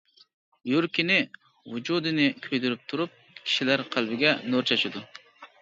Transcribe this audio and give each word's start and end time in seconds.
يۈرىكىنى، 0.69 1.17
ۋۇجۇدىنى 1.75 2.25
كۆيدۈرۈپ 2.47 2.83
تۇرۇپ، 2.95 3.15
كىشىلەر 3.37 3.87
قەلبىگە 3.97 4.37
نۇر 4.51 4.71
چاچىدۇ. 4.73 5.09